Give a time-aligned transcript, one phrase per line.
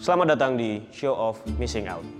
[0.00, 2.19] Selamat datang di Show of Missing Out.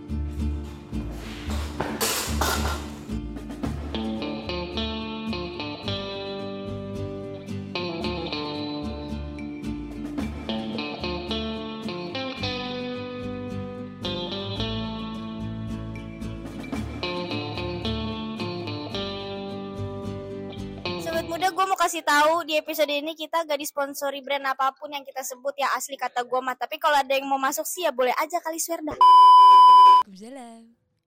[21.91, 25.75] Kasih tahu di episode ini kita gak disponsori brand apa pun yang kita sebut ya
[25.75, 26.55] asli kata gue mah.
[26.55, 28.95] Tapi kalau ada yang mau masuk sih ya boleh aja kali swear dah.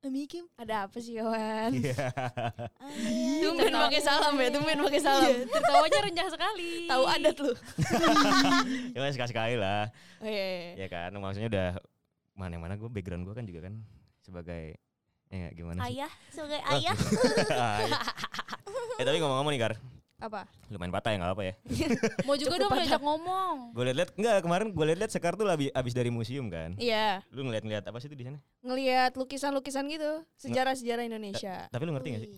[0.04, 1.72] Amikim, ada apa sih kawan?
[1.72, 1.96] Iya.
[3.48, 5.32] Tumben pakai salam ya, tumben pakai salam.
[5.48, 6.92] Tertawanya renyah sekali.
[6.92, 7.54] Tahu adat lu.
[9.00, 9.88] ya sekali sekali lah.
[10.20, 10.44] Oh iya,
[10.76, 10.84] iya.
[10.84, 11.70] Ya kan, maksudnya udah
[12.36, 13.80] mana yang mana gue background gue kan juga kan
[14.20, 14.76] sebagai
[15.32, 15.96] ya gimana sih?
[15.96, 16.96] Ayah, sebagai Oh, ayah.
[17.80, 17.92] Ay.
[19.00, 19.74] eh tapi ngomong-ngomong nih Kar,
[20.18, 20.48] Apa?
[20.68, 21.54] lumayan patah ya nggak apa ya.
[22.24, 23.56] Mau juga dong diajak ngomong.
[23.72, 26.74] Gue liat-liat enggak kemarin gue liat-liat Sekar tuh abis, abis dari museum kan.
[26.76, 28.40] Iya, Lu ngeliat-ngeliat apa sih itu di sana?
[28.62, 31.68] ngelihat lukisan-lukisan gitu, sejarah-sejarah Indonesia.
[31.68, 32.32] Tapi lu ngerti gak sih?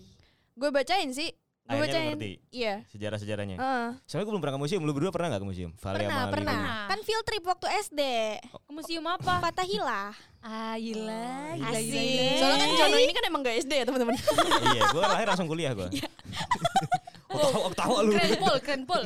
[0.52, 1.30] Gue bacain sih.
[1.66, 2.14] Gue bacain.
[2.14, 2.86] ngerti Iya.
[2.88, 3.58] sejarah-sejarahnya.
[3.58, 3.90] Heeh.
[4.06, 4.81] Soalnya gue belum pernah ke museum.
[4.81, 5.72] Lu berdua pernah gak ke museum?
[5.76, 6.62] Vale Pernah, pernah.
[6.86, 8.02] Kan field trip waktu SD.
[8.46, 9.42] Ke museum apa?
[9.42, 10.14] Fatahillah.
[10.42, 11.90] Ah, gila, gila, Asik.
[11.90, 12.38] gila, gila.
[12.38, 14.14] Soalnya kan Jono ini kan emang gak SD ya teman-teman.
[14.73, 15.90] iya, gue lahir langsung kuliah gue.
[17.38, 18.11] oh, tahu, tahu lu.
[18.16, 19.03] Keren pol, keren pol.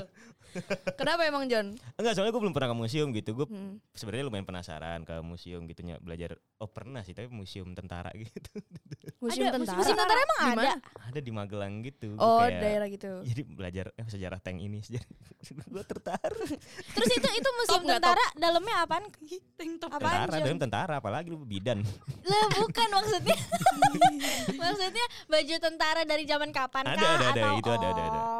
[0.93, 1.77] Kenapa emang John?
[1.95, 3.33] Enggak, soalnya gue belum pernah ke museum gitu.
[3.33, 3.77] Gue Hmm.
[3.91, 6.33] sebenarnya lumayan penasaran ke museum gitu ny- belajar.
[6.55, 8.49] Oh pernah sih, tapi museum tentara gitu.
[9.17, 9.77] Museum Ada, tentara.
[9.77, 10.73] Museum tentara emang Di ada?
[11.05, 12.07] Ada di Magelang gitu.
[12.15, 13.11] Oh, kayak- daerah gitu.
[13.23, 15.09] Jadi belajar eh, sejarah tank ini, sejarah.
[15.73, 16.49] gue tertarik.
[16.95, 19.05] Terus itu itu museum Top tentara dalamnya apaan?
[19.05, 19.71] Apaan?
[19.79, 21.79] Tentara, dalam tentara, apalagi lu bidan.
[22.23, 23.37] Lah bukan maksudnya.
[24.53, 27.11] maksudnya baju tentara dari zaman kapan ada, kah?
[27.11, 28.19] ada, ada, atau- itu ada, ada, ada.
[28.19, 28.38] Ada.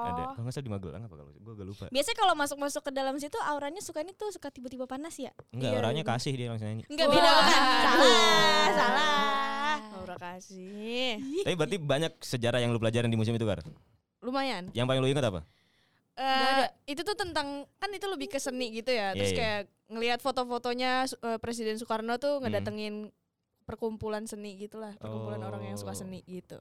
[0.49, 0.51] Oh.
[0.51, 1.85] Nggak salah di Magelang apa kalau gue gak lupa.
[1.87, 5.29] Biasanya kalau masuk-masuk ke dalam situ auranya suka nih tuh suka tiba-tiba panas ya?
[5.53, 6.09] Enggak, Iya, orangnya iya.
[6.09, 6.83] kasih dia langsung nyanyi.
[6.89, 7.61] Enggak beda kan?
[7.85, 9.77] Salah, salah.
[9.95, 11.11] Aura kasih.
[11.45, 13.61] Tapi berarti banyak sejarah yang lu pelajarin di museum itu, Kar.
[14.19, 14.73] Lumayan.
[14.73, 15.41] Yang paling lu ingat apa?
[16.15, 19.15] Eh, itu tuh tentang kan itu lebih ke seni gitu ya.
[19.15, 19.39] Terus Iya, iya.
[19.39, 22.19] kayak ngelihat foto-fotonya eh, Presiden Soekarno Hmm.
[22.19, 23.13] tuh ngedatengin
[23.63, 25.99] perkumpulan seni gitulah, perkumpulan orang yang suka Oh.
[25.99, 26.57] seni gitu.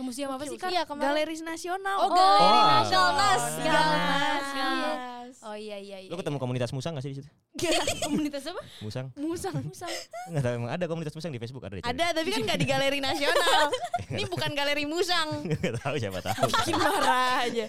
[0.00, 0.72] Ke museum apa sih, Kak?
[0.72, 1.12] Iya kemarin.
[1.12, 1.96] Galeris Nasional.
[2.00, 3.36] Oh, Galeri Oh, Nasional.
[3.60, 5.34] Galnas, Galnas.
[5.44, 6.08] Oh iya iya iya.
[6.08, 7.28] Lu ketemu komunitas musang gak sih di situ?
[8.08, 8.64] komunitas apa?
[8.80, 9.12] Musang?
[9.20, 9.60] Musang.
[9.60, 9.92] Musang.
[10.32, 11.92] Enggak tahu emang ada komunitas musang di Facebook ada dicari.
[11.92, 13.68] Ada tapi kan gak di Galeri Nasional.
[14.16, 15.28] Ini bukan Galeri Musang.
[15.44, 16.48] Enggak tahu siapa tahu.
[16.48, 17.66] Bikin marah aja.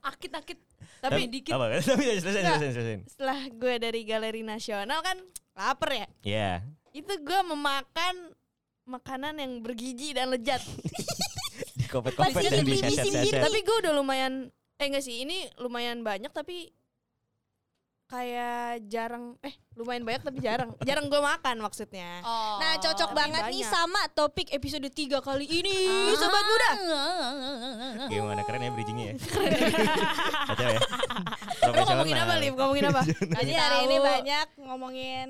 [0.00, 0.58] Akit-akit.
[1.04, 1.52] Tapi dikit.
[1.60, 1.76] apa?
[1.76, 2.96] Tapi selesai, selesai, selesai.
[3.04, 5.20] setelah gue dari Galeri Nasional kan
[5.52, 6.08] lapar ya.
[6.24, 6.52] Iya.
[6.96, 8.32] Itu gue memakan
[8.86, 10.62] makanan yang bergizi dan lezat.
[11.78, 13.40] Di kopet-kopet dan di seset-seset.
[13.40, 16.68] tapi gue udah lumayan eh enggak sih ini lumayan banyak tapi
[18.06, 22.56] kayak jarang eh lumayan banyak tapi jarang jarang gue makan maksudnya Oh.
[22.56, 23.72] Nah cocok banget nih banyak.
[23.72, 25.76] sama topik episode 3 kali ini
[26.14, 26.70] Sobat Muda
[28.06, 29.14] Gimana keren ya bridgingnya ya?
[30.48, 30.80] Kacau ya?
[31.66, 33.02] Ngomongin apa Liv ngomongin apa
[33.40, 35.28] Jadi hari ini banyak ngomongin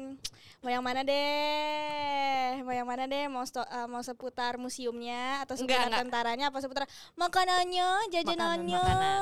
[0.66, 5.54] Mau yang mana deh Mau yang mana deh Mau, sto- eh, mau seputar museumnya Atau
[5.54, 6.00] Enggak, seputar enggak.
[6.02, 6.84] tentaranya Apa seputar
[7.14, 9.20] makanannya Jajanannya makanan.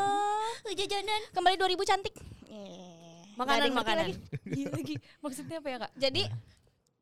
[0.64, 2.14] Eh, Jajanan Kembali 2000 cantik
[2.48, 4.14] Eh, makanan makanan lagi.
[4.46, 4.94] Iya lagi.
[5.18, 5.90] Maksudnya apa ya, Kak?
[6.00, 6.22] Jadi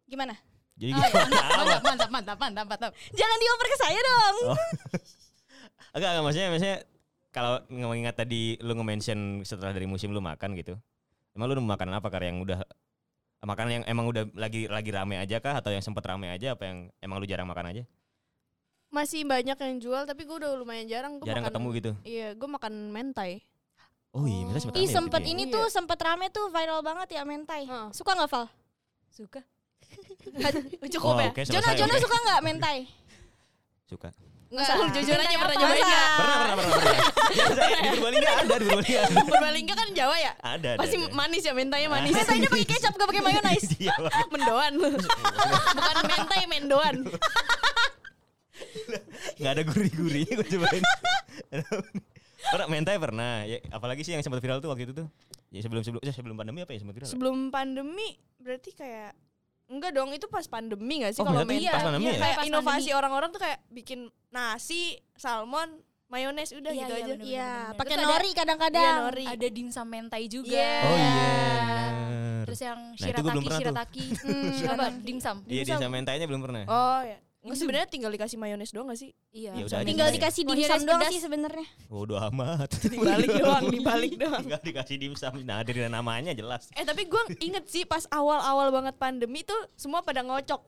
[0.08, 0.34] Gimana?
[0.74, 2.92] Jadi Oh, mantap, mantap, mantap, mantap, mantap.
[3.14, 4.59] Jangan dioper ke saya dong Oh.
[5.94, 6.78] Enggak, enggak maksudnya maksudnya
[7.30, 10.74] kalau mengingat tadi lu nge-mention setelah dari musim lu makan gitu.
[11.30, 12.64] Emang lu makanan apa kar yang udah
[13.42, 16.62] makanan yang emang udah lagi lagi rame aja kah atau yang sempet rame aja apa
[16.62, 17.82] yang emang lu jarang makan aja?
[18.88, 21.91] masih banyak yang jual tapi gue udah lumayan jarang gua Jarang makan, ketemu gitu.
[22.04, 23.41] iya gue makan mentai
[24.12, 25.32] Oh iya, masa sempet Ih rame ya sempet gitu ya?
[25.32, 25.54] ini Iya.
[25.56, 27.88] tuh Sempet rame tuh Viral banget ya mentai Heeh.
[27.97, 28.44] Suka gak Val?
[29.08, 29.41] Suka.
[30.92, 32.03] cukup Oh, ya Jono, Jono oke.
[32.04, 32.78] suka gak mentai?
[33.88, 34.12] Suka.
[34.53, 36.13] Nggak lu jujur aja pernah nyobain nggak Masa?
[36.13, 37.07] Pernah, pernah, pernah, pernah.
[37.33, 39.03] Ya, saya di Purbalingga ada di Purbalingga.
[39.25, 40.81] Purbalingga kan Jawa ya Ada, ada.
[40.85, 41.09] pasti ada.
[41.11, 43.95] manis ya mentainya manis Mentainya pakai kecap gak pakai mayonnaise Iya,
[44.28, 44.72] mendoan
[45.81, 46.97] bukan mentai mendoan
[49.39, 50.83] Nggak ada gurih-gurihnya gue cobain.
[52.43, 53.43] pernah mentai pernah.
[53.43, 55.07] Ya, apalagi sih yang sempat viral tuh waktu itu tuh.
[55.51, 57.09] Ya sebelum sebelum eh, sebelum pandemi apa ya sempat viral?
[57.09, 59.13] sebelum pandemi berarti kayak
[59.72, 62.19] enggak dong itu pas pandemi gak sih Oh, kalau berarti mentai pas pandemi ya?
[62.19, 62.92] kayak Pas inovasi pandemi.
[62.95, 64.83] orang-orang tuh kayak bikin nasi
[65.15, 65.69] salmon
[66.07, 67.24] mayones udah Iya, gitu iya, aja bener.
[67.24, 69.24] Iya pakai nori kadang-kadang Iya, nori.
[69.27, 70.53] Ada dimsum mentai juga.
[70.53, 70.74] Iya.
[70.83, 71.09] Oh iya.
[71.09, 72.45] bener.
[72.45, 74.04] Terus yang Nah, shirataki, shirataki.
[74.69, 74.86] Apa?
[75.01, 75.36] Dimsum.
[75.47, 76.63] Iya di sama mentainya belum pernah.
[76.65, 79.10] oh ya Nggak, sebenarnya tinggal dikasih mayones doang gak sih?
[79.30, 79.50] Iya.
[79.53, 80.15] Ya udah aja Tinggal sih.
[80.15, 81.10] dikasih Oh, dimsum doang pedas.
[81.10, 81.66] sih sebenarnya.
[81.84, 82.71] Bodoh amat.
[82.94, 84.42] Dibalik doang, dibalik doang.
[84.42, 85.34] Enggak dikasih dimsum.
[85.42, 86.71] Nah, dari namanya jelas.
[86.72, 90.62] Eh tapi gue inget sih pas awal-awal banget pandemi tuh semua pada ngocok.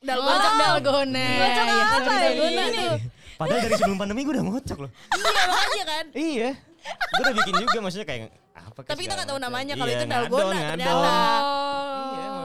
[0.00, 0.34] Dalgona.
[0.34, 0.58] Dalgona.
[0.58, 1.26] dalgona.
[1.30, 2.26] Ngocok Iya, apa betul, ya?
[2.26, 2.74] betul, Gini betul.
[2.74, 2.90] nih.
[3.36, 4.90] Padahal dari sebelum pandemi gue udah ngocok loh.
[4.90, 6.04] Iya makanya kan.
[6.12, 6.50] iya.
[6.90, 10.06] Gue udah bikin juga maksudnya kayak apa Tapi kita nggak tahu namanya, kalau Iya, itu
[10.06, 10.90] dalgona ternyata.
[10.90, 12.10] Oh.
[12.10, 12.39] Iya, ya.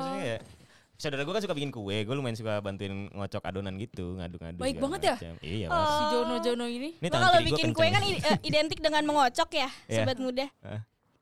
[0.96, 4.58] Saudara gue kan suka bikin kue, gue lumayan suka bantuin ngocok adonan gitu, ngadu-ngadu.
[4.58, 5.16] Baik banget ya?
[5.16, 5.36] macam.
[5.40, 5.76] Iya, Oh.
[5.76, 5.90] Mas.
[5.92, 6.90] Si Jono-Jono ini.
[6.96, 9.98] Ini kalau bikin kue kan i- eh, identik dengan mengocok ya, Iya.
[10.02, 10.48] sobat muda.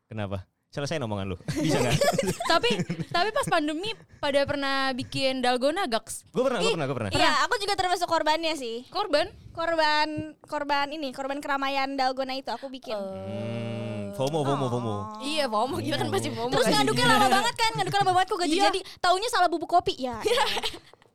[0.06, 0.46] Kenapa?
[0.68, 1.36] Selesai omongan lu.
[1.54, 1.94] Bisa enggak?
[2.50, 2.66] tapi
[3.06, 6.26] tapi pas pandemi pada pernah bikin dalgona gax.
[6.28, 7.10] gue pernah, gue pernah, gue pernah.
[7.10, 8.82] Iya, aku juga termasuk korbannya sih.
[8.90, 9.30] Korban?
[9.54, 12.98] Korban korban ini, korban keramaian dalgona itu aku bikin.
[12.98, 14.94] Hmm, FOMO, FOMO, FOMO.
[15.20, 16.50] Iya FOMO kita kan pasti FOMO.
[16.50, 16.74] Terus kan.
[16.76, 18.64] ngaduknya lama banget kan, ngaduknya lama banget kok gak Iya.
[18.64, 18.80] jadi.
[18.98, 20.16] Taunya salah bubuk kopi ya.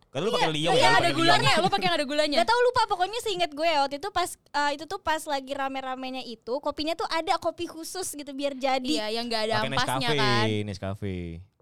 [0.10, 1.02] Kan lu pakai liong Yang kan?
[1.06, 2.38] ada gulanya, lo pakai yang ada gulanya.
[2.42, 5.54] Gak tau lupa pokoknya seinget gue ya, waktu itu pas eh, itu tuh pas lagi
[5.54, 8.90] rame-ramenya itu kopinya tuh ada kopi khusus gitu biar jadi.
[9.06, 10.46] Iya, yang gak ada ampasnya Nescafe, kan.
[10.66, 11.18] Nescafe.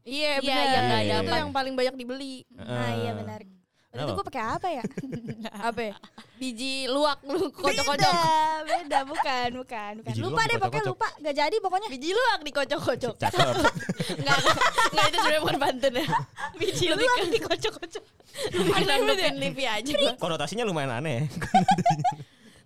[0.07, 0.63] Iya Iya, benar.
[1.03, 1.39] yang Itu apa.
[1.43, 2.47] yang paling banyak dibeli.
[2.55, 3.43] Nah iya benar.
[3.97, 4.21] Waktu itu Kenapa?
[4.21, 4.83] gue pakai apa ya?
[5.73, 5.81] Apa?
[5.89, 5.95] ya?
[6.37, 8.13] Biji luwak lu kocok-kocok.
[8.13, 10.13] Beda, beda bukan, bukan, bukan.
[10.13, 11.87] Biji lupa deh pokoknya lupa, gak jadi pokoknya.
[11.89, 13.15] Biji luwak dikocok-kocok.
[13.25, 13.47] Cakep.
[14.21, 14.37] Enggak,
[14.93, 16.07] enggak itu sebenarnya bukan pantun ya.
[16.53, 18.03] Biji luwak dikocok-kocok.
[18.53, 19.93] Bikin nandepin Livi aja.
[20.21, 21.25] Konotasinya lumayan aneh.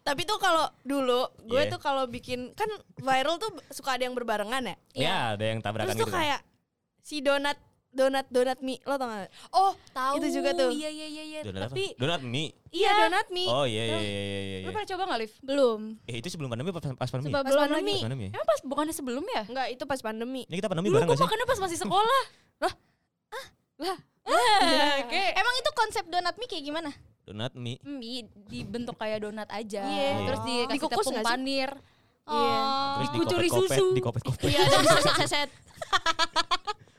[0.02, 1.72] Tapi tuh kalau dulu gue Iya.
[1.72, 2.68] tuh kalau bikin kan
[2.98, 4.76] viral tuh suka ada yang berbarengan ya.
[4.98, 6.12] ya, ada yang tabrakan Terus tuh gitu.
[6.12, 6.20] kan.
[6.26, 6.40] kayak
[7.00, 7.58] si donat
[7.92, 9.28] donat donat mie lo tau gak?
[9.52, 10.14] Oh, tahu.
[10.24, 10.72] Itu juga tuh.
[10.72, 11.40] Iya, iya, iya, iya.
[11.44, 11.76] Donat apa?
[11.76, 12.56] Tapi Donat mie.
[12.72, 13.52] Iya donat mie.
[13.52, 14.58] Oh iya iya iya iya iya.
[14.64, 15.34] lu pernah coba gak, Liv?
[15.44, 15.82] Belum.
[16.08, 17.34] Eh itu sebelum pandemi apa pas, pas pandemi?
[17.36, 17.96] Pas pandemi.
[18.00, 18.26] Pas pandemi.
[18.32, 18.32] ya?
[18.40, 19.44] Emang pas bukannya sebelum ya?
[19.44, 20.42] Enggak, itu pas pandemi.
[20.48, 21.26] Ini kita pandemi Dulu bareng gak sih?
[21.28, 22.24] makannya pas masih sekolah.
[22.64, 22.74] Lah?
[23.36, 23.46] Ah?
[23.84, 23.98] Lah?
[25.12, 26.90] Kayak Emang itu konsep donat mie kayak gimana?
[27.28, 27.76] Donat mie.
[27.84, 29.84] mie dibentuk kayak donat aja.
[29.84, 30.32] Iya.
[30.32, 31.70] Terus dikasih Dikukus tepung panir.
[32.24, 32.56] Iya.
[32.56, 32.96] Oh.
[32.96, 33.86] Terus Dikucuri susu.
[34.00, 34.48] Dikopet-kopet.
[34.48, 35.50] Iya, seset-seset.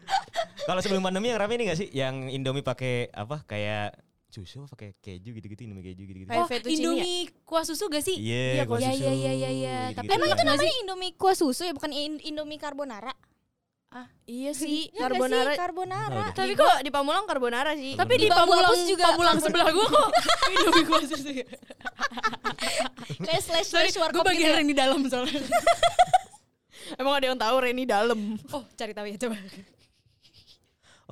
[0.62, 1.88] Kalau sebelum pandemi yang rame ini gak sih?
[1.88, 3.42] Yang Indomie pakai apa?
[3.42, 6.30] Kayak susu apa pakai keju gitu-gitu, Indomie keju gitu-gitu.
[6.30, 6.58] Oh, ya?
[6.64, 8.16] Indomie kuah susu gak sih?
[8.16, 9.02] Iya, Iya, kuah iya, susu.
[9.02, 9.76] iya, iya, iya, iya.
[9.92, 13.12] Tapi Emang itu namanya Indomie kuah susu ya, bukan in- Indomie carbonara?
[14.24, 15.52] Iya sih, Ya carbonara.
[15.52, 15.58] sih?
[15.60, 16.32] Carbonara.
[16.32, 17.92] Tahu Tapi kok di Pamulang carbonara sih.
[17.92, 20.08] Tapi di Di Pamulang, juga Pamulang sebelah gue kok
[20.54, 21.28] Indomie kuah susu.
[23.26, 24.56] Kayak slash Sorry, slash warkop gue bagian gitu ya.
[24.56, 25.42] yang di dalam soalnya.
[26.94, 28.40] Emang ada yang tahu Reni dalam.
[28.48, 29.36] Oh, cari tahu ya coba.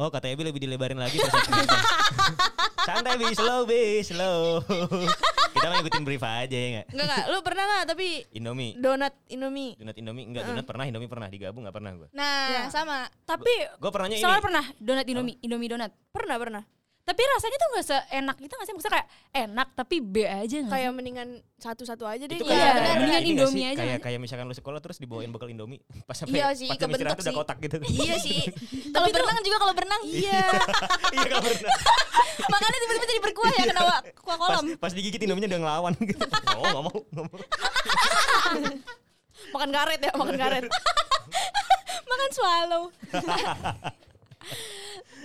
[0.00, 1.20] Oh, kata Ebi lebih dilebarin lagi
[2.88, 4.64] Santai bi, slow bi, slow.
[5.52, 6.86] Kita mau ngikutin brief aja ya enggak?
[6.88, 8.72] Enggak enggak, lu pernah enggak tapi Indomie.
[8.80, 9.76] donat Indomie?
[9.76, 12.08] Donat Indomie enggak, donat pernah, Indomie pernah digabung enggak pernah gua.
[12.16, 13.12] Nah, sama.
[13.28, 14.24] Tapi Gua pernahnya ini.
[14.24, 15.92] Soalnya pernah donat Indomie, Indomie donat.
[16.08, 16.64] pernah pernah.
[17.10, 18.70] Tapi rasanya tuh gak seenak itu gak sih?
[18.70, 19.08] Maksudnya kayak
[19.42, 22.38] enak tapi B aja gak Kayak mendingan satu-satu aja deh.
[22.38, 23.64] Itu Iya, kayak mendingan ini nggak Indomie sih?
[23.66, 25.82] aja Kayak nggak kayak misalkan lu sekolah terus dibawain bekal Indomie.
[26.08, 27.34] Pas sampai Iya sih, pas istirahat udah sih.
[27.36, 27.76] kotak gitu.
[27.84, 28.40] Iya sih.
[28.94, 30.02] Kalau berenang juga kalau berenang.
[30.04, 30.40] Iya.
[31.10, 31.74] Iya kalau berenang.
[32.40, 34.64] Makanya tiba-tiba jadi berkuah ya kena wa- kuah Pas, kolam.
[34.78, 36.22] pas digigit Indominya udah ngelawan gitu.
[36.52, 37.38] Oh, enggak mau, enggak mau.
[39.50, 40.64] makan karet ya, makan karet.
[42.02, 42.82] Makan swallow.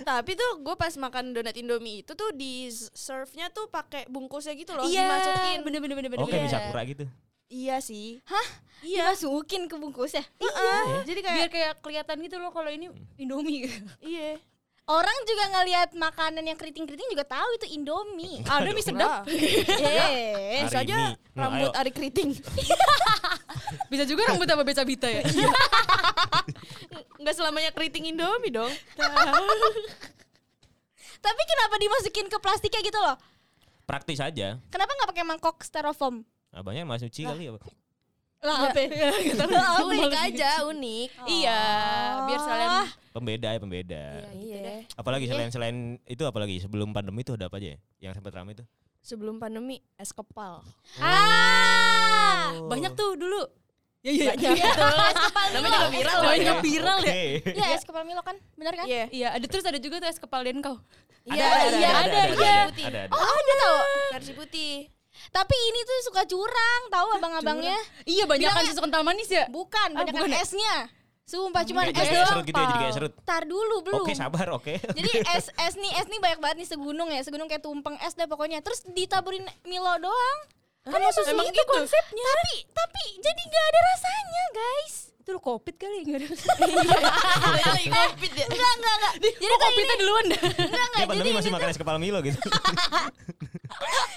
[0.02, 4.74] Tapi tuh gue pas makan donat Indomie itu tuh di serve-nya tuh pakai bungkusnya gitu
[4.74, 5.58] loh, Iya, dimasukin.
[5.62, 6.22] bener bener bener bener.
[6.22, 6.44] Oke, Iya.
[6.44, 7.04] bisa pura gitu.
[7.46, 8.18] Iya sih.
[8.26, 8.46] Hah?
[8.82, 9.14] Iya.
[9.14, 10.26] Dimasukin ke bungkusnya.
[10.36, 11.06] Iya.
[11.06, 13.70] Jadi kayak Biar kayak kelihatan gitu loh kalau ini Indomie.
[14.02, 14.36] iya.
[14.86, 18.38] Orang juga ngelihat makanan yang keriting-keriting juga tahu itu Indomie.
[18.42, 19.26] Ada mie sedap.
[19.82, 21.10] Eh, Bisa Hari aja ini.
[21.34, 21.74] Nah, rambut ayo.
[21.74, 22.30] Ari Keriting.
[23.88, 25.22] Bisa juga rambut sama beca bita ya.
[27.20, 28.70] Enggak selamanya keriting Indomie dong.
[31.26, 33.16] Tapi kenapa dimasukin ke plastiknya gitu loh?
[33.86, 34.58] Praktis aja.
[34.70, 36.22] Kenapa nggak pakai mangkok styrofoam?
[36.54, 37.58] Abangnya Mas Uci kali ya.
[38.46, 38.78] Lah apa?
[39.82, 41.08] unik aja, unik.
[41.24, 41.60] Iya,
[42.28, 42.70] biar sekalian
[43.16, 44.04] Pembeda ya, pembeda.
[44.36, 44.84] Iya.
[44.92, 47.78] Apalagi selain selain itu apalagi sebelum pandemi itu ada apa aja ya?
[47.98, 48.62] Yang sempat ramai itu?
[49.06, 50.66] Sebelum pandemi es kepal.
[50.98, 53.38] Ah, banyak tuh dulu.
[54.02, 54.50] ya ya.
[55.54, 56.30] Namanya juga viral loh.
[56.34, 57.14] Namanya viral ya.
[57.14, 57.54] Oke.
[57.54, 58.86] Ya es kepal Milo kan, benar kan?
[58.90, 59.06] Iya.
[59.14, 60.82] Iya, ada terus ada juga tuh es kepal den kau.
[61.22, 62.58] Iya, ada, iya, ada, ada, ada, iya.
[62.66, 63.14] ada, ada, ada.
[63.14, 63.76] Oh ada tau.
[64.18, 64.74] Versi putih.
[65.30, 67.78] Tapi ini tuh suka curang, tahu abang-abangnya?
[68.10, 69.46] Iya, banyak kan susu kental manis ya.
[69.46, 70.42] Bukan, Ah, banyak bukan ya?
[70.42, 70.74] esnya.
[71.26, 72.28] Sumpah cuma Kayak es doang.
[72.30, 73.12] serut gitu ya, jadi kayak serut.
[73.20, 73.98] Tar dulu belum.
[74.00, 74.78] Oke, sabar, oke.
[74.96, 78.14] Jadi es es nih es nih banyak banget nih segunung ya, segunung kayak tumpeng es
[78.14, 78.62] deh pokoknya.
[78.62, 80.38] Terus ditaburin Milo doang.
[80.82, 81.66] Kan mau susu Emang itu gitu?
[81.68, 82.22] konsepnya.
[82.24, 84.94] Tapi tapi jadi nggak ada rasanya, guys.
[85.18, 86.28] Itu lo covid kali enggak ada.
[87.66, 88.46] Lagi covid ya.
[88.46, 89.12] Enggak enggak enggak.
[89.16, 90.40] Jadi Jadi kayak covidnya duluan dah.
[90.46, 90.86] enggak enggak.
[90.94, 92.38] Dia pandemi Jadi masih makan es kepala Milo gitu.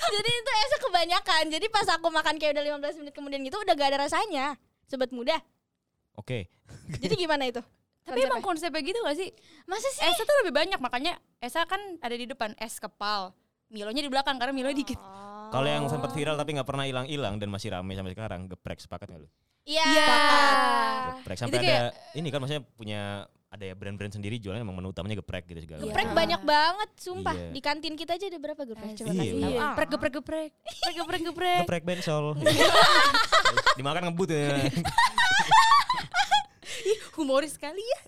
[0.09, 1.43] Jadi itu esnya kebanyakan.
[1.49, 4.45] Jadi pas aku makan kayak udah 15 menit kemudian gitu udah gak ada rasanya.
[4.85, 5.37] Sobat muda.
[6.19, 6.51] Oke.
[6.99, 7.63] Jadi gimana itu?
[8.03, 9.29] Tapi emang konsepnya gitu gak sih?
[9.63, 10.01] Masa sih?
[10.03, 13.31] Esa tuh lebih banyak makanya Esa kan ada di depan es kepal.
[13.69, 14.97] Milonya di belakang karena Milo dikit.
[15.49, 19.09] Kalau yang sempat viral tapi nggak pernah hilang-hilang dan masih ramai sampai sekarang, geprek sepakat
[19.09, 19.29] nggak lu?
[19.65, 20.09] Iya.
[21.21, 23.01] Geprek sampai Itu kayak- ada ini kan maksudnya punya
[23.49, 25.81] ada ya brand-brand sendiri jualan emang menu utamanya geprek gitu segala.
[25.81, 25.89] Iya.
[25.89, 27.33] Geprek banyak banget, sumpah.
[27.33, 27.49] Iya.
[27.49, 28.93] Di kantin kita aja ada berapa geprek?
[28.97, 29.53] Coba Iya, kasih tahu.
[29.53, 29.65] Ah.
[29.69, 30.49] Geprek geprek geprek.
[30.85, 31.59] Geprek geprek geprek.
[31.65, 32.25] Geprek bensol.
[33.77, 34.65] Dimakan ngebut ya.
[37.19, 37.99] Humoris sekali ya.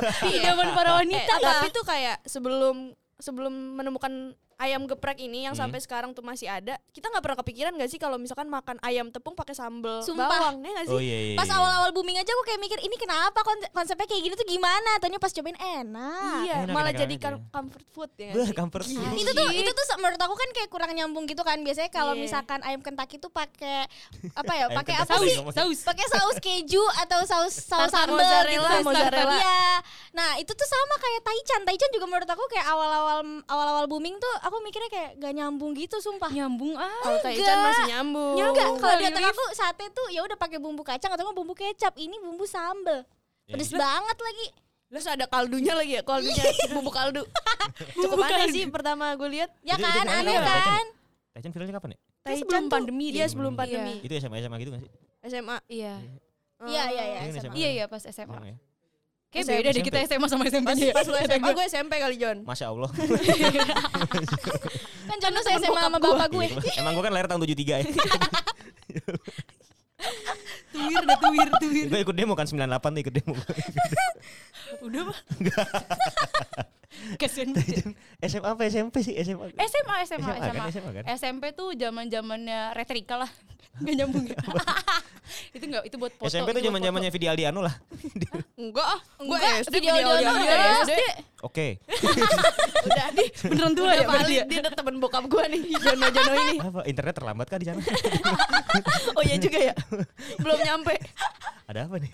[0.00, 5.52] Tapi zaman para wanita Eh, tapi tuh kayak sebelum sebelum menemukan ayam geprek ini yang
[5.52, 5.64] Hmm.
[5.64, 9.08] sampai sekarang tuh masih ada, kita nggak pernah kepikiran gak sih kalau misalkan makan ayam
[9.08, 10.26] tepung pakai sambel Sumpah.
[10.26, 10.92] bawang, ya gak sih?
[10.92, 11.36] Oh iya iya.
[11.36, 11.54] Pas iya.
[11.54, 14.90] awal-awal booming aja aku kayak mikir ini kenapa konse- konsepnya kayak gini tuh gimana?
[14.98, 16.38] Tanya pas cobain enak.
[16.42, 17.24] Iya, Enak, malah enak jadi aja.
[17.24, 18.52] kam- comfort food ya sih?
[18.52, 19.12] comfort food.
[19.14, 22.22] itu tuh itu tuh menurut aku kan kayak kurang nyambung gitu kan biasanya kalau Iya.
[22.22, 23.86] misalkan ayam Kentucky tuh pakai
[24.32, 25.36] apa ya pakai apa sih.
[25.50, 25.78] Saus.
[25.82, 28.84] pakai saus keju atau saus saus sambal mozzarella, gitu.
[28.84, 29.34] mozzarella.
[29.34, 29.64] Iya.
[30.12, 31.60] Nah, itu tuh sama kayak taichan.
[31.64, 35.96] Taichan juga menurut aku kayak awal-awal awal-awal booming tuh aku mikirnya kayak gak nyambung gitu
[35.98, 36.28] sumpah.
[36.28, 37.00] Nyambung ah.
[37.00, 38.36] Kalau taichan masih nyambung.
[38.36, 41.56] Enggak, kalau di Kalau otak aku sate tuh ya udah pakai bumbu kacang atau bumbu
[41.56, 41.96] kecap.
[41.96, 43.02] Ini bumbu sambel.
[43.48, 44.46] Ya, Pedes banget lagi.
[44.94, 47.24] Terus ada kaldunya lagi ya, kaldunya bumbu kaldu.
[48.04, 49.50] Cukup aneh sih pertama gue lihat.
[49.64, 50.62] Ya Itu- kan, aneh Taichan?
[50.62, 50.86] kan?
[51.34, 51.98] Taichan viralnya kapan ya?
[52.24, 53.60] Itu sebelum pandemi Iya, sebelum Iya.
[53.60, 53.94] pandemi.
[54.00, 54.90] Itu SMA SMA gitu gak sih?
[55.28, 55.56] SMA.
[55.68, 55.94] Iya.
[56.64, 57.20] Iya, iya, iya.
[57.26, 57.50] Iya.
[57.52, 58.54] Iya iya pas SMA.
[59.34, 59.42] Ya.
[59.42, 59.58] Kayak SMP.
[59.58, 62.46] beda deh kita SMA sama SMP Pas, pas lu SMA gue SMP kali John.
[62.46, 62.90] Masya Allah.
[65.10, 66.46] Kan Jono saya SMA sama bapak gue.
[66.80, 67.78] Emang gue kan lahir tahun 73 ya.
[70.74, 71.86] Tuwir dah tuwir tuwir.
[71.86, 73.34] gue ikut demo kan 98 tuh ikut demo.
[74.84, 75.18] Udah mah.
[77.20, 77.52] Kasian
[78.24, 79.14] SMA apa SMP sih?
[79.20, 79.52] SMA.
[79.54, 80.66] SMA SMA SMA kan, SMA.
[80.72, 81.04] SMA kan?
[81.14, 83.30] SMP tuh zaman zamannya retrika lah.
[83.82, 84.38] Gak nyambung ya.
[85.56, 86.30] itu enggak itu buat foto.
[86.30, 87.74] SMP tuh itu buat zaman zamannya video Aldiano lah.
[88.54, 91.02] Enggak ah, gue Enggak, SD audio audio dari SD.
[91.42, 91.66] Oke.
[92.86, 94.44] Udah di Beneran tua ya berarti ya?
[94.46, 96.56] dia udah temen bokap gue nih Jono Jono ini.
[96.62, 97.80] Apa internet terlambat kah di sana?
[99.18, 99.74] Oh iya juga ya.
[100.38, 100.94] Belum nyampe.
[101.66, 102.12] Ada apa nih?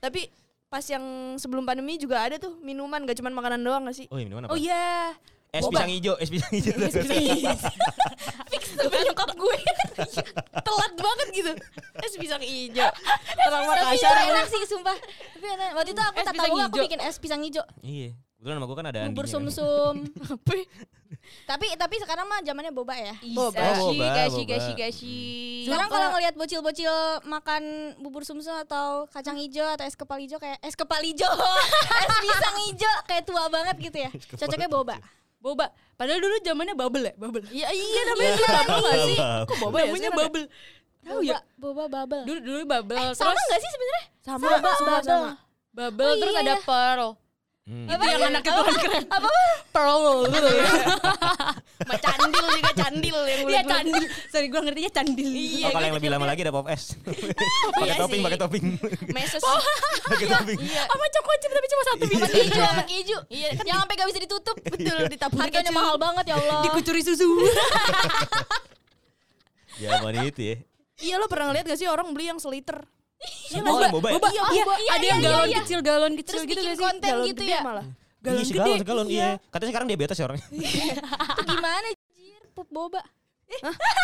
[0.00, 1.02] Tapi pas yang
[1.36, 4.06] sebelum pandemi juga ada tuh minuman gak cuma makanan doang gak sih?
[4.10, 4.50] Oh ini mana?
[4.50, 5.14] Oh iya.
[5.48, 5.78] Es boba.
[5.78, 6.74] pisang hijau, es pisang hijau.
[6.76, 7.16] Tapi
[9.06, 9.58] nyokap gue
[10.52, 11.52] telat banget gitu.
[12.02, 12.90] Es pisang hijau.
[13.38, 14.26] Terang Tapi itu Makassar.
[14.26, 14.96] enak sih sumpah.
[15.32, 15.70] Tapi enak.
[15.72, 16.84] Waktu itu aku Es tak pisang tahu aku hijau.
[16.84, 17.64] bikin es pisang hijau.
[17.80, 18.08] Iya.
[18.46, 19.50] Kebetulan sama gue kan ada Bubur Andinya.
[19.50, 19.94] sumsum.
[21.50, 23.14] tapi tapi sekarang mah zamannya boba ya.
[23.26, 23.58] Boba.
[23.58, 24.50] Oh, Gashi boba, gashi boba.
[24.54, 25.16] gashi gashi.
[25.66, 26.94] Sekarang kalau ngelihat bocil-bocil
[27.26, 27.62] makan
[27.98, 31.26] bubur sumsum atau kacang hijau atau es kepal hijau kayak es kepal hijau,
[32.06, 34.10] es pisang hijau kayak tua banget gitu ya.
[34.14, 34.96] Cocoknya boba.
[35.36, 35.66] boba.
[35.94, 37.42] Padahal dulu zamannya bubble ya, bubble.
[37.50, 39.18] Iya iya namanya juga bubble gak sih?
[39.42, 39.84] Kok boba ya?
[39.84, 40.22] Namanya sekarang ya?
[40.22, 40.46] bubble.
[41.02, 41.38] Tahu ya?
[41.58, 42.22] Boba bubble.
[42.22, 42.94] Dulu dulu bubble.
[42.96, 44.04] Eh, sama terus nggak sih sebenarnya?
[44.20, 45.02] Sama, Sama, sama, bubble.
[45.02, 45.32] sama.
[45.72, 46.62] bubble Oh, terus iya, ada iya.
[46.62, 47.10] pearl.
[47.66, 47.90] Hmm.
[47.90, 49.04] Itu yang anak keturunan keren.
[49.10, 49.26] Apa?
[49.74, 49.98] Pearl
[50.30, 50.70] gitu ya.
[51.82, 54.02] Sama candil juga candil yang Iya candil.
[54.30, 55.28] Sorry gue ngertinya candil.
[55.34, 56.94] Iya, Oh, kalau yang lebih lama lagi ada pop es.
[57.74, 58.64] pakai Iya topping, pakai topping.
[59.10, 59.42] Meses.
[60.06, 60.58] Pakai topping.
[60.62, 60.82] Iya.
[60.86, 62.22] Sama coko chip tapi cuma satu biji.
[62.22, 63.18] Sama keju, sama keju.
[63.34, 64.56] Iya kan Yang sampai gak bisa ditutup.
[64.62, 66.62] betul ditabur Harganya mahal banget ya Allah.
[66.70, 67.26] Dikucuri susu.
[69.82, 70.56] Zaman itu ya.
[71.02, 72.86] Iya lo pernah ngeliat gak sih orang beli yang seliter?
[73.16, 73.90] Iya, boba ya?
[74.18, 74.28] Boba.
[74.28, 74.74] Iya, Iya, boba.
[74.76, 75.58] Iya, ada iya, yang iya, galon iya.
[75.62, 77.60] kecil, galon kecil Terus gitu bikin konten Galon gitu gede ya.
[77.64, 77.86] malah.
[78.26, 79.06] Iya, segalon, segalon.
[79.06, 79.28] Iya.
[79.48, 80.46] Katanya sekarang diabetes ya orangnya.
[80.50, 82.42] Itu gimana jir?
[82.52, 83.00] Pup boba.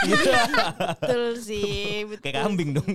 [0.06, 2.06] Betul sih.
[2.06, 2.22] Betul.
[2.22, 2.86] Kayak kambing dong.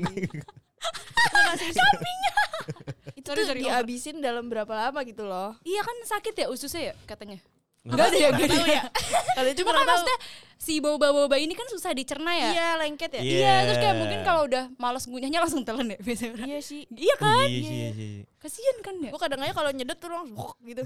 [3.17, 5.59] Itu Sorry, tuh dihabisin dalam berapa lama gitu loh.
[5.67, 7.43] Iya kan sakit ya ususnya ya katanya.
[7.87, 8.83] Enggak ada ya, tahu ya.
[9.37, 9.85] Kalau itu kan tahu.
[9.87, 10.17] maksudnya
[10.57, 12.49] si boba-boba ini kan susah dicerna ya.
[12.51, 13.21] Iya lengket ya.
[13.23, 13.37] Iya.
[13.39, 16.43] Iya, terus kayak mungkin kalau udah males ngunyahnya langsung telan ya biasanya.
[16.43, 16.83] Iya sih.
[16.89, 17.45] Iya kan?
[17.47, 18.23] Iya, iya, iya.
[18.41, 19.13] Kasian kan ya.
[19.13, 20.83] Gue kadang aja kalau nyedot tuh langsung wok gitu.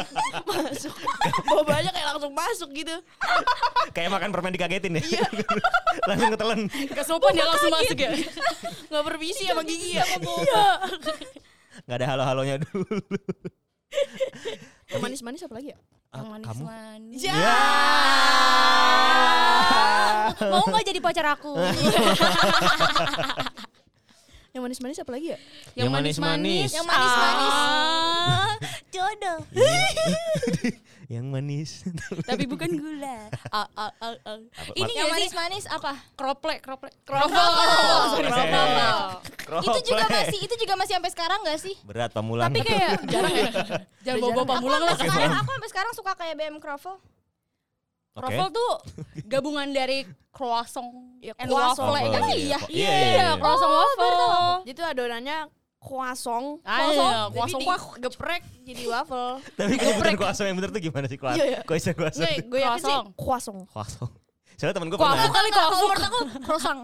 [0.50, 0.94] masuk.
[1.46, 2.96] Bobanya kayak langsung masuk gitu.
[3.92, 5.04] Kayak makan permen dikagetin ya.
[6.08, 6.60] Langsung ketelan.
[6.90, 8.10] Gak sopan ya langsung masuk ya.
[8.88, 10.24] Nggak permisi sama gigi ya sama Iya.
[10.26, 10.64] boba.
[11.86, 12.98] Enggak ada halo-halonya dulu.
[14.98, 15.78] Manis-manis apa lagi ya?
[16.10, 16.64] Yang Ah, kamu?
[16.66, 17.22] manis-manis.
[17.22, 17.34] Ya.
[20.50, 21.54] Mau gak jadi pacar aku?
[24.50, 25.38] Yang manis-manis apa lagi ya?
[25.78, 26.70] Yang manis-manis.
[26.74, 27.54] Yang manis-manis.
[27.54, 28.52] Ah,
[28.94, 29.38] Jodoh.
[31.14, 31.70] Yang manis.
[32.22, 33.30] tapi bukan gula.
[33.50, 34.38] Ah, ah, ah, ah.
[34.74, 35.98] Ini Yang manis-manis apa?
[36.18, 36.94] Kroplek, kroplek.
[37.02, 37.34] Kroffel.
[38.14, 39.06] kroffel.
[39.58, 40.18] Itu juga Kroplek.
[40.30, 41.74] masih itu juga masih sampai sekarang gak sih?
[41.86, 42.50] berat pamulang.
[42.50, 43.50] Tapi kayak jarang ya.
[44.02, 44.94] Jangan bawa-bawa pamulang lah.
[45.38, 46.98] aku sampai sekarang suka kayak BM Kroffel.
[48.10, 48.26] Oke.
[48.26, 48.72] Kroffel tuh
[49.32, 50.90] gabungan dari croissant
[51.20, 51.78] Ya, and croissant.
[51.78, 51.94] waffle.
[51.94, 52.34] Waffle, Kan iya.
[52.34, 52.58] iya.
[52.66, 53.28] Iya, iya, iya.
[53.36, 54.54] croissant waffle.
[54.64, 55.38] Jadi tuh adonannya
[55.80, 57.94] croissant, Ah, croissant, iya, jadi croissant.
[57.96, 59.30] digeprek jadi waffle.
[59.58, 61.16] Tapi penyebutan kuasa yang bener tuh gimana sih?
[61.16, 61.60] Kuasa, Iya, iya.
[61.64, 61.88] kuasa.
[61.92, 63.58] Nggak, gue yakin sih Croissant.
[63.68, 64.10] croissant.
[64.54, 65.24] Soalnya temen gue pernah.
[65.24, 65.88] kali Kalau kuafuk.
[65.88, 66.80] menurut aku croissant.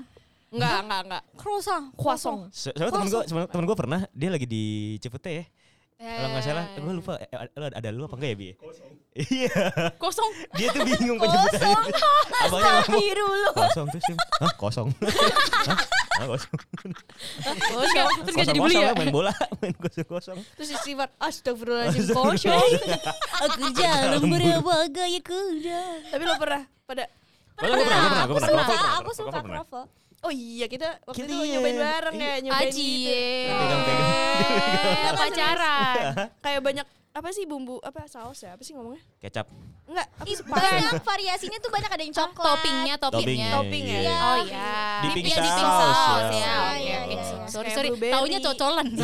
[0.47, 1.23] Enggak, enggak, enggak.
[1.37, 1.85] Croissant.
[1.93, 2.39] Croissant.
[2.49, 4.65] So- Soalnya temen gue, temen gue pernah dia lagi di
[4.97, 5.45] Cipete ya.
[5.97, 8.49] Kalau nggak salah, gue lupa eh, ada, ada lu apa enggak ya bi?
[9.17, 9.49] Iya,
[9.97, 10.29] Kosong.
[10.53, 11.73] dia tuh bingung penyebutannya.
[12.37, 14.89] Abangnya ngomong kosong terus dia, hah kosong?
[15.73, 15.79] Hah?
[16.21, 16.57] Hah, kosong?
[17.41, 18.93] Terus nggak terus nggak jadi beli ya.
[18.93, 20.37] main bola, main kosong-kosong.
[20.61, 22.61] Terus istighfar, astagfirullahaladzim kosong.
[23.49, 25.81] Aku jalan berbawa gaya kuda.
[26.13, 27.05] Tapi lo pernah pada
[27.57, 28.49] pernah, gue pernah, gue pernah.
[28.53, 29.57] Pernah, Aku suka kroffel pernah.
[29.65, 29.85] croffle.
[30.27, 31.53] Oh iya kita waktu Kita itu iya.
[31.55, 32.91] nyobain bareng ya nyobain Aji.
[32.99, 33.55] gitu.
[33.55, 34.11] Pegang-pegang.
[34.91, 35.95] Udah pacaran.
[36.43, 39.01] Kayak banyak apa sih bumbu apa saus ya apa sih ngomongnya?
[39.25, 39.49] Kecap.
[39.89, 42.45] Enggak, apa banyak variasinya tuh banyak ada yang coklat.
[42.45, 43.01] Toppingnya, toppingnya.
[43.01, 43.57] Toppingnya.
[43.57, 44.05] Topping ya?
[44.05, 44.21] iya.
[44.21, 44.69] Oh iya.
[45.17, 46.37] Iya, sauce, sauce ya.
[46.37, 46.37] ya.
[46.37, 46.45] Iya, Oke,
[46.85, 47.17] iya, oke.
[47.17, 47.49] iya.
[47.49, 47.89] Sorry, sorry.
[47.89, 48.13] blueberry.
[48.13, 48.93] Taunya cocolan.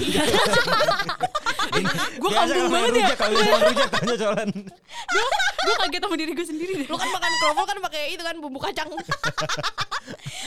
[2.20, 3.16] Gue kampung banget ya.
[3.16, 4.48] Kalau misalnya rujak tanya colan.
[5.62, 6.88] gue kaget sama diri gue sendiri deh.
[6.90, 8.90] Lu kan makan kroffel kan pakai itu kan bumbu kacang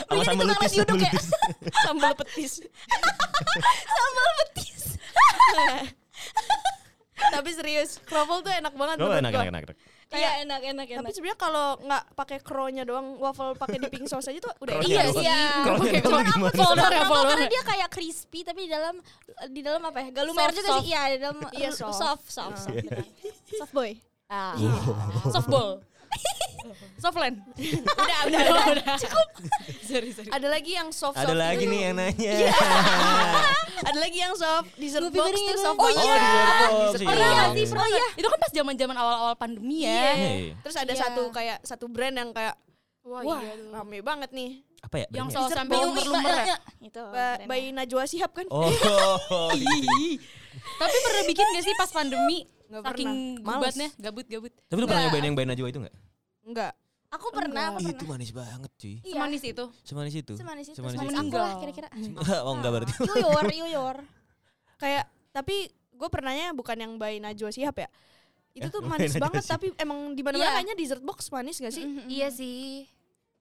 [0.05, 1.25] Sama sambal lutis, sambal lutis.
[1.81, 2.53] sambal petis.
[7.15, 9.41] Tapi serius, kroffel tuh enak banget Oh menurut enak, gua.
[9.41, 9.77] enak, enak, enak.
[10.05, 11.11] Iya, enak, enak, Tapi enak.
[11.11, 15.23] sebenarnya kalau nggak pakai kronya doang, waffle pakai dipping sauce aja tuh udah iya sih.
[15.23, 15.39] Iya.
[15.65, 17.09] Kronya Oke, cuman aku folder ya, Kenapa?
[17.09, 17.35] folder.
[17.35, 18.95] Karena dia kayak crispy tapi di dalam
[19.49, 20.09] di dalam apa ya?
[20.13, 20.83] Galumer Soft, juga sih.
[20.87, 21.97] Iya, di dalam Iya, soft.
[21.97, 22.57] soft, soft,
[23.57, 23.71] soft.
[23.73, 23.91] boy.
[24.25, 24.53] Ah.
[25.27, 25.81] Softball.
[27.03, 27.37] Softland.
[28.01, 28.41] Udah, udah,
[28.73, 28.95] udah.
[28.97, 29.27] Cukup.
[29.87, 30.29] Sorry, sorry.
[30.33, 31.21] Ada lagi yang soft soft.
[31.21, 32.33] Ada lagi nih yang nanya.
[33.85, 36.15] Ada lagi yang soft dessert Gue box tuh soft Oh iya.
[36.89, 37.09] Dessert iya.
[37.13, 37.65] Pernah nggak sih?
[37.69, 38.05] Oh iya.
[38.17, 39.93] Itu kan pas zaman-zaman awal-awal pandemi ya.
[39.93, 40.11] Iya.
[40.17, 40.53] Iya.
[40.65, 41.01] Terus ada Iya.
[41.05, 42.55] satu kayak satu brand yang kayak
[43.05, 43.69] Wah, wah iya tuh.
[43.69, 44.49] rame banget nih.
[44.81, 45.07] Apa ya?
[45.13, 46.41] Yang saus sampai Biumi, lumber-lumber ya.
[46.41, 46.59] Mbak.
[46.81, 47.03] Itu.
[47.45, 48.45] Bayi Najwa Shihab kan?
[48.49, 48.65] Oh.
[50.75, 52.49] Tapi pernah bikin gak sih pas pandemi?
[52.65, 53.45] Nggak Saking pernah.
[53.45, 53.61] Males.
[53.61, 54.51] gubatnya, gabut-gabut.
[54.65, 55.95] Tapi lu pernah nyobain yang Bayi Najwa itu enggak?
[56.45, 56.73] Enggak.
[57.09, 58.11] Aku pernah, aku Itu pernah.
[58.19, 58.95] manis banget cuy.
[58.99, 59.13] Iya.
[59.15, 59.65] Semanis itu.
[59.81, 60.33] Semanis itu.
[60.35, 60.75] Semanis itu.
[60.75, 61.23] Semanis Semanis itu.
[61.23, 61.87] aku lah kira-kira.
[62.47, 62.93] oh enggak berarti.
[63.01, 63.97] Yuyur, yuyur.
[64.75, 67.89] Kayak tapi gue pernahnya bukan yang Bayi Najwa Shihab ya.
[68.51, 70.55] Itu Eh, tuh manis banget tapi emang di mana-mana Iya.
[70.59, 71.83] kayaknya dessert box manis gak sih?
[72.05, 72.87] Iya sih.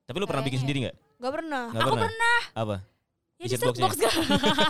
[0.04, 0.96] Tapi lu pernah bikin sendiri enggak?
[1.18, 1.64] Gak pernah.
[1.70, 2.38] Enggak Aku pernah.
[2.52, 2.76] Apa?
[3.34, 3.94] Ya Dessert dessert box.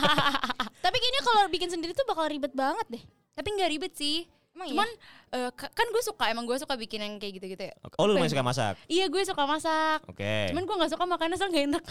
[0.85, 3.03] Tapi kayaknya kalau bikin sendiri tuh bakal ribet banget deh.
[3.33, 4.25] Tapi nggak ribet sih.
[4.55, 4.89] Emang Cuman
[5.35, 7.75] eh, ka- kan gue suka, emang gue suka bikin yang kayak gitu-gitu ya.
[7.99, 8.79] Oh lu lumayan suka masak.
[8.87, 9.99] Iya gue suka masak.
[10.07, 10.55] Oke.
[10.55, 11.85] Cuman gue gak suka makannya soalnya gak enak.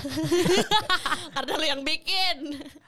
[1.35, 2.35] Karena lu yang bikin.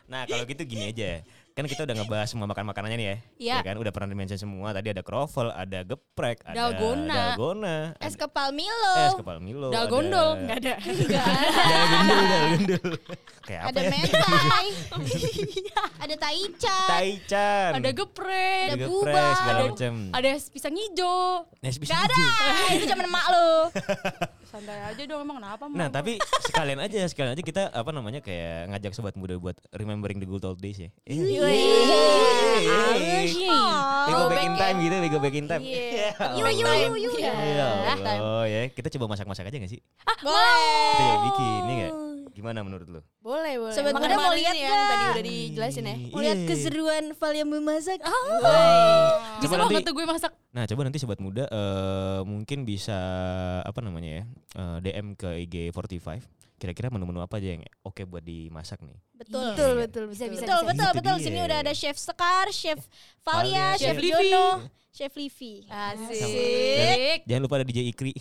[0.07, 1.19] Nah kalau gitu gini aja.
[1.55, 3.17] Kan kita udah ngebahas semua makan makanannya nih ya.
[3.39, 3.55] Iya.
[3.63, 4.75] Ya kan udah pernah dimention semua.
[4.75, 7.15] Tadi ada kroffel, ada geprek, ada Dalgona.
[7.31, 8.95] dalgona, Es ada kepal Milo.
[9.07, 10.75] es kepal Milo, Dal ada- gondol nggak ada.
[11.71, 12.91] Dalgondol, dalgondol.
[13.47, 13.87] Kayak apa ada ya?
[13.87, 14.67] mentai.
[16.03, 16.87] ada taichan.
[16.91, 17.71] Taichan.
[17.71, 18.67] ada geprek.
[18.67, 18.75] Ada
[19.47, 19.93] Ada- macam.
[20.11, 21.47] Ada pisang hijau.
[21.63, 22.25] Nes bisa Gak ada.
[22.75, 23.47] Itu zaman emak lu.
[24.55, 26.15] Santai aja dong emang kenapa Nah tapi
[26.47, 30.47] sekalian aja sekalian aja kita apa namanya kayak ngajak sobat muda buat remembering the good
[30.47, 30.89] old days ya.
[31.03, 31.19] Eh,
[32.63, 33.59] Halus ya.
[34.07, 35.59] We go back in Throwback time gitu, we go back in time.
[35.59, 36.15] Iya.
[36.39, 37.11] Yu yu yu yu.
[37.19, 37.69] Ya
[38.47, 39.83] ya, kita coba masak-masak aja gak sih?
[40.23, 40.95] Boleh.
[40.95, 42.14] Kita bikin, ya gak?
[42.45, 43.01] Gimana menurut lu?
[43.17, 43.73] Boleh, boleh.
[43.73, 44.85] Sobat Makanya muda mau lihat yang nggak?
[44.85, 45.95] tadi udah dijelasin ya.
[46.05, 46.45] Mau lihat Iya.
[46.45, 47.97] keseruan Val yang memasak.
[47.97, 48.13] Bisa
[49.41, 50.31] Coba banget nanti- tuh gue masak.
[50.53, 52.93] Nah coba nanti sobat muda eh, mungkin bisa
[53.59, 56.21] apa namanya ya eh, DM ke IG 45
[56.55, 58.95] Kira-kira menu-menu apa aja yang oke buat dimasak nih?
[59.11, 59.41] Betul.
[59.51, 60.31] Betul, betul, Bisa, betul.
[60.31, 61.15] bisa, Betul, betul, Itu betul.
[61.17, 61.25] dia.
[61.25, 62.79] Sini udah ada Chef Sekar, Chef
[63.21, 64.29] Valia, Valia, Chef Chef Livi.
[64.29, 64.47] Jono,
[64.87, 65.53] Chef Livi.
[65.67, 67.19] Asik.
[67.25, 68.13] Jangan lupa ada DJ Ikri.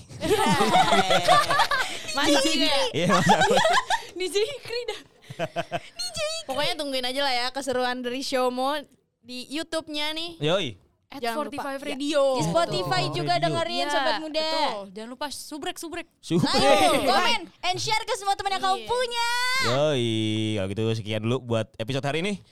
[2.13, 2.83] Masak juga ya.
[2.97, 3.07] Iya.
[4.15, 5.01] DJ Ikri dah.
[6.49, 8.79] Pokoknya tungguin aja lah ya keseruan dari Showmo
[9.21, 10.31] di YouTube-nya nih.
[10.39, 10.69] Yoi.
[11.09, 11.63] At Jangan lupa.
[11.63, 11.87] 45 Ya.
[11.87, 12.23] Radio.
[12.35, 13.15] Di Spotify Betul.
[13.15, 13.45] juga Radio.
[13.47, 14.43] dengerin Iya, sobat muda.
[14.45, 14.91] Betul.
[14.91, 16.07] Jangan lupa subrek subrek.
[16.21, 16.75] Ayo,
[17.11, 18.83] komen and share ke semua teman yang kau Iya.
[18.85, 19.29] punya.
[19.65, 20.11] Yoi.
[20.55, 22.43] Kalau gitu sekian dulu buat episode hari ini.